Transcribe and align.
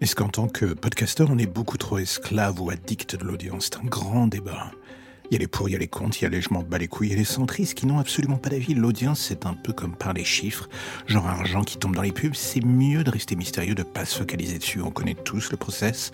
Est-ce 0.00 0.14
qu'en 0.14 0.28
tant 0.28 0.46
que 0.46 0.64
podcasteur, 0.64 1.26
on 1.28 1.38
est 1.38 1.52
beaucoup 1.52 1.76
trop 1.76 1.98
esclave 1.98 2.60
ou 2.60 2.70
addict 2.70 3.16
de 3.16 3.24
l'audience? 3.24 3.64
C'est 3.64 3.78
un 3.78 3.84
grand 3.84 4.28
débat. 4.28 4.70
Il 5.30 5.34
y 5.34 5.36
a 5.36 5.40
les 5.40 5.46
pour, 5.46 5.68
il 5.68 5.72
y 5.72 5.76
a 5.76 5.78
les 5.78 5.88
contre, 5.88 6.18
il 6.20 6.24
y 6.24 6.26
a 6.26 6.30
les 6.30 6.40
je 6.40 6.52
m'en 6.54 6.62
bats 6.62 6.78
les 6.78 6.88
couilles, 6.88 7.08
il 7.08 7.10
y 7.12 7.14
a 7.14 7.18
les 7.18 7.24
centristes 7.24 7.74
qui 7.74 7.86
n'ont 7.86 7.98
absolument 7.98 8.38
pas 8.38 8.48
d'avis. 8.48 8.72
L'audience, 8.74 9.20
c'est 9.20 9.44
un 9.44 9.52
peu 9.52 9.74
comme 9.74 9.94
par 9.94 10.14
les 10.14 10.24
chiffres, 10.24 10.68
genre 11.06 11.26
argent 11.26 11.64
qui 11.64 11.76
tombe 11.76 11.94
dans 11.94 12.02
les 12.02 12.12
pubs. 12.12 12.34
C'est 12.34 12.64
mieux 12.64 13.04
de 13.04 13.10
rester 13.10 13.36
mystérieux, 13.36 13.74
de 13.74 13.82
pas 13.82 14.06
se 14.06 14.18
focaliser 14.18 14.58
dessus. 14.58 14.80
On 14.80 14.90
connaît 14.90 15.14
tous 15.14 15.50
le 15.50 15.58
process 15.58 16.12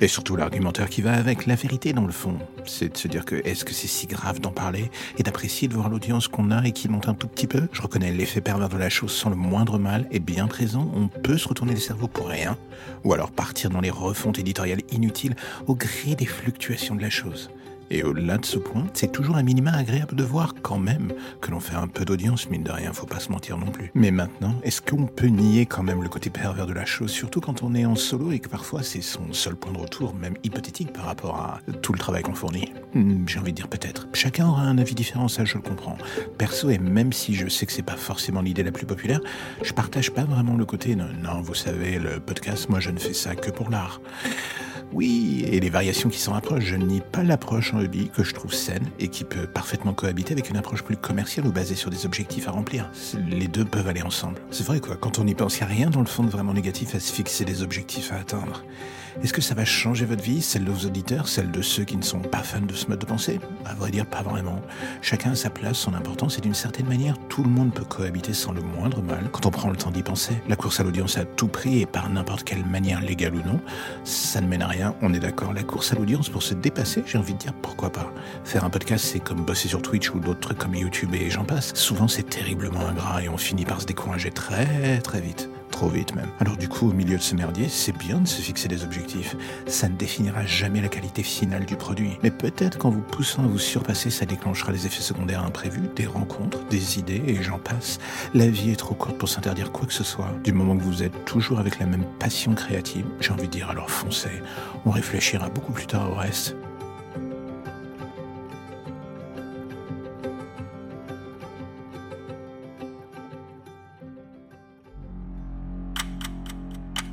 et 0.00 0.08
surtout 0.08 0.36
l'argumentaire 0.36 0.88
qui 0.88 1.02
va 1.02 1.12
avec. 1.12 1.44
La 1.46 1.54
vérité, 1.54 1.92
dans 1.92 2.06
le 2.06 2.12
fond, 2.12 2.38
c'est 2.64 2.92
de 2.92 2.96
se 2.96 3.08
dire 3.08 3.26
que 3.26 3.36
est-ce 3.44 3.64
que 3.64 3.74
c'est 3.74 3.88
si 3.88 4.06
grave 4.06 4.40
d'en 4.40 4.52
parler 4.52 4.90
et 5.18 5.22
d'apprécier 5.22 5.68
de 5.68 5.74
voir 5.74 5.90
l'audience 5.90 6.26
qu'on 6.26 6.50
a 6.50 6.64
et 6.64 6.72
qui 6.72 6.88
monte 6.88 7.08
un 7.08 7.14
tout 7.14 7.28
petit 7.28 7.46
peu? 7.46 7.68
Je 7.72 7.82
reconnais 7.82 8.10
l'effet 8.10 8.40
pervers 8.40 8.70
de 8.70 8.78
la 8.78 8.88
chose 8.88 9.12
sans 9.12 9.28
le 9.28 9.36
moindre 9.36 9.78
mal 9.78 10.08
et 10.10 10.18
bien 10.18 10.46
présent. 10.46 10.90
On 10.94 11.08
peut 11.08 11.36
se 11.36 11.46
retourner 11.46 11.74
le 11.74 11.80
cerveau 11.80 12.08
pour 12.08 12.28
rien 12.28 12.56
ou 13.04 13.12
alors 13.12 13.30
partir 13.30 13.68
dans 13.68 13.80
les 13.80 13.90
refontes 13.90 14.38
éditoriales 14.38 14.80
inutiles 14.90 15.36
au 15.66 15.74
gré 15.74 16.14
des 16.14 16.26
fluctuations 16.26 16.94
de 16.94 17.02
la 17.02 17.10
chose. 17.10 17.50
Et 17.90 18.02
au-delà 18.02 18.38
de 18.38 18.44
ce 18.44 18.58
point, 18.58 18.84
c'est 18.94 19.12
toujours 19.12 19.36
un 19.36 19.42
minima 19.42 19.72
agréable 19.72 20.14
de 20.16 20.24
voir 20.24 20.54
quand 20.62 20.78
même 20.78 21.12
que 21.40 21.50
l'on 21.50 21.60
fait 21.60 21.76
un 21.76 21.86
peu 21.86 22.04
d'audience, 22.04 22.50
mine 22.50 22.62
de 22.64 22.70
rien, 22.72 22.92
faut 22.92 23.06
pas 23.06 23.20
se 23.20 23.30
mentir 23.30 23.58
non 23.58 23.70
plus. 23.70 23.90
Mais 23.94 24.10
maintenant, 24.10 24.54
est-ce 24.62 24.82
qu'on 24.82 25.06
peut 25.06 25.26
nier 25.28 25.66
quand 25.66 25.82
même 25.82 26.02
le 26.02 26.08
côté 26.08 26.30
pervers 26.30 26.66
de 26.66 26.72
la 26.72 26.84
chose, 26.84 27.10
surtout 27.10 27.40
quand 27.40 27.62
on 27.62 27.74
est 27.74 27.84
en 27.86 27.94
solo 27.94 28.32
et 28.32 28.38
que 28.40 28.48
parfois 28.48 28.82
c'est 28.82 29.00
son 29.02 29.32
seul 29.32 29.54
point 29.56 29.72
de 29.72 29.78
retour, 29.78 30.14
même 30.14 30.34
hypothétique 30.42 30.92
par 30.92 31.04
rapport 31.04 31.36
à 31.36 31.60
tout 31.82 31.92
le 31.92 31.98
travail 31.98 32.22
qu'on 32.22 32.34
fournit? 32.34 32.72
Hmm, 32.94 33.24
J'ai 33.26 33.38
envie 33.38 33.52
de 33.52 33.56
dire 33.56 33.68
peut-être. 33.68 34.08
Chacun 34.12 34.48
aura 34.48 34.62
un 34.62 34.78
avis 34.78 34.94
différent, 34.94 35.28
ça 35.28 35.44
je 35.44 35.54
le 35.54 35.60
comprends. 35.62 35.96
Perso, 36.38 36.70
et 36.70 36.78
même 36.78 37.12
si 37.12 37.34
je 37.34 37.48
sais 37.48 37.66
que 37.66 37.72
c'est 37.72 37.82
pas 37.82 37.96
forcément 37.96 38.40
l'idée 38.40 38.62
la 38.62 38.72
plus 38.72 38.86
populaire, 38.86 39.20
je 39.62 39.72
partage 39.72 40.10
pas 40.10 40.24
vraiment 40.24 40.56
le 40.56 40.64
côté 40.64 40.96
non, 40.96 41.08
non, 41.22 41.40
vous 41.40 41.54
savez, 41.54 41.98
le 41.98 42.20
podcast, 42.20 42.68
moi 42.68 42.80
je 42.80 42.90
ne 42.90 42.98
fais 42.98 43.14
ça 43.14 43.34
que 43.34 43.50
pour 43.50 43.70
l'art. 43.70 44.00
Oui, 44.96 45.44
et 45.46 45.60
les 45.60 45.68
variations 45.68 46.08
qui 46.08 46.18
s'en 46.18 46.32
rapprochent. 46.32 46.64
Je 46.64 46.74
nie 46.74 47.02
pas 47.02 47.22
l'approche 47.22 47.74
en 47.74 47.80
hobby 47.80 48.08
que 48.08 48.24
je 48.24 48.32
trouve 48.32 48.54
saine 48.54 48.88
et 48.98 49.08
qui 49.08 49.24
peut 49.24 49.46
parfaitement 49.46 49.92
cohabiter 49.92 50.32
avec 50.32 50.48
une 50.48 50.56
approche 50.56 50.82
plus 50.82 50.96
commerciale 50.96 51.46
ou 51.46 51.52
basée 51.52 51.74
sur 51.74 51.90
des 51.90 52.06
objectifs 52.06 52.48
à 52.48 52.52
remplir. 52.52 52.90
Les 53.28 53.46
deux 53.46 53.66
peuvent 53.66 53.88
aller 53.88 54.00
ensemble. 54.00 54.40
C'est 54.50 54.64
vrai 54.64 54.80
quoi, 54.80 54.96
quand 54.96 55.18
on 55.18 55.26
y 55.26 55.34
pense, 55.34 55.58
il 55.58 55.66
n'y 55.66 55.70
a 55.70 55.74
rien 55.74 55.90
dans 55.90 56.00
le 56.00 56.06
fond 56.06 56.22
de 56.22 56.30
vraiment 56.30 56.54
négatif 56.54 56.94
à 56.94 57.00
se 57.00 57.12
fixer 57.12 57.44
des 57.44 57.62
objectifs 57.62 58.10
à 58.10 58.16
atteindre. 58.16 58.64
Est-ce 59.22 59.32
que 59.32 59.40
ça 59.40 59.54
va 59.54 59.64
changer 59.64 60.04
votre 60.04 60.22
vie, 60.22 60.42
celle 60.42 60.64
de 60.64 60.70
vos 60.70 60.86
auditeurs, 60.86 61.26
celle 61.26 61.50
de 61.50 61.62
ceux 61.62 61.84
qui 61.84 61.96
ne 61.96 62.02
sont 62.02 62.20
pas 62.20 62.42
fans 62.42 62.60
de 62.60 62.74
ce 62.74 62.86
mode 62.88 62.98
de 62.98 63.06
pensée? 63.06 63.40
À 63.64 63.74
vrai 63.74 63.90
dire, 63.90 64.04
pas 64.04 64.22
vraiment. 64.22 64.60
Chacun 65.00 65.32
a 65.32 65.34
sa 65.34 65.48
place, 65.48 65.78
son 65.78 65.94
importance, 65.94 66.36
et 66.36 66.42
d'une 66.42 66.54
certaine 66.54 66.86
manière, 66.86 67.16
tout 67.28 67.42
le 67.42 67.48
monde 67.48 67.72
peut 67.72 67.84
cohabiter 67.84 68.34
sans 68.34 68.52
le 68.52 68.60
moindre 68.60 69.02
mal 69.02 69.30
quand 69.32 69.46
on 69.46 69.50
prend 69.50 69.70
le 69.70 69.76
temps 69.76 69.90
d'y 69.90 70.02
penser. 70.02 70.34
La 70.48 70.56
course 70.56 70.80
à 70.80 70.82
l'audience 70.82 71.16
à 71.16 71.24
tout 71.24 71.48
prix 71.48 71.80
et 71.80 71.86
par 71.86 72.10
n'importe 72.10 72.44
quelle 72.44 72.64
manière 72.66 73.00
légale 73.00 73.34
ou 73.34 73.42
non, 73.42 73.60
ça 74.04 74.40
ne 74.40 74.48
mène 74.48 74.62
à 74.62 74.68
rien, 74.68 74.94
on 75.00 75.14
est 75.14 75.20
d'accord. 75.20 75.54
La 75.54 75.62
course 75.62 75.92
à 75.92 75.96
l'audience 75.96 76.28
pour 76.28 76.42
se 76.42 76.54
dépasser, 76.54 77.02
j'ai 77.06 77.18
envie 77.18 77.34
de 77.34 77.38
dire 77.38 77.54
pourquoi 77.54 77.90
pas? 77.90 78.12
Faire 78.44 78.64
un 78.64 78.70
podcast, 78.70 79.04
c'est 79.04 79.20
comme 79.20 79.44
bosser 79.44 79.68
sur 79.68 79.80
Twitch 79.80 80.10
ou 80.10 80.20
d'autres 80.20 80.40
trucs 80.40 80.58
comme 80.58 80.74
YouTube 80.74 81.14
et 81.14 81.30
j'en 81.30 81.44
passe. 81.44 81.72
Souvent, 81.74 82.06
c'est 82.06 82.28
terriblement 82.28 82.86
ingrat 82.86 83.22
et 83.22 83.28
on 83.28 83.38
finit 83.38 83.64
par 83.64 83.80
se 83.80 83.86
décourager 83.86 84.30
très 84.30 84.98
très 84.98 85.20
vite 85.20 85.48
trop 85.76 85.88
vite 85.90 86.14
même. 86.14 86.30
Alors 86.40 86.56
du 86.56 86.70
coup, 86.70 86.88
au 86.88 86.92
milieu 86.94 87.18
de 87.18 87.22
ce 87.22 87.34
merdier, 87.34 87.68
c'est 87.68 87.92
bien 87.92 88.18
de 88.18 88.26
se 88.26 88.40
fixer 88.40 88.66
des 88.66 88.82
objectifs. 88.82 89.36
Ça 89.66 89.90
ne 89.90 89.94
définira 89.94 90.46
jamais 90.46 90.80
la 90.80 90.88
qualité 90.88 91.22
finale 91.22 91.66
du 91.66 91.76
produit. 91.76 92.16
Mais 92.22 92.30
peut-être 92.30 92.78
qu'en 92.78 92.88
vous 92.88 93.02
poussant 93.02 93.44
à 93.44 93.46
vous 93.46 93.58
surpasser, 93.58 94.08
ça 94.08 94.24
déclenchera 94.24 94.72
des 94.72 94.86
effets 94.86 95.02
secondaires 95.02 95.44
imprévus, 95.44 95.90
des 95.94 96.06
rencontres, 96.06 96.64
des 96.70 96.98
idées, 96.98 97.22
et 97.26 97.42
j'en 97.42 97.58
passe. 97.58 97.98
La 98.32 98.48
vie 98.48 98.70
est 98.70 98.76
trop 98.76 98.94
courte 98.94 99.18
pour 99.18 99.28
s'interdire 99.28 99.70
quoi 99.70 99.84
que 99.84 99.92
ce 99.92 100.04
soit. 100.04 100.32
Du 100.42 100.54
moment 100.54 100.78
que 100.78 100.82
vous 100.82 101.02
êtes 101.02 101.26
toujours 101.26 101.58
avec 101.58 101.78
la 101.78 101.84
même 101.84 102.06
passion 102.18 102.54
créative, 102.54 103.04
j'ai 103.20 103.32
envie 103.32 103.46
de 103.46 103.52
dire 103.52 103.68
alors 103.68 103.90
foncez. 103.90 104.42
On 104.86 104.90
réfléchira 104.90 105.50
beaucoup 105.50 105.72
plus 105.72 105.86
tard 105.86 106.10
au 106.10 106.14
reste. 106.14 106.56